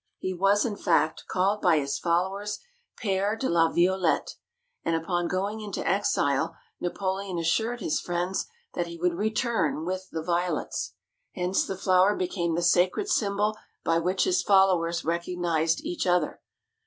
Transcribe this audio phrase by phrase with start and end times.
[0.17, 2.57] He was, in fact, called by his followers
[2.97, 4.33] Pere de la Violette,
[4.83, 10.23] and upon going into exile Napoleon assured his friends that he would return with the
[10.23, 10.95] Violets.
[11.35, 16.41] Hence the flower became the sacred symbol by which his followers recognized each other.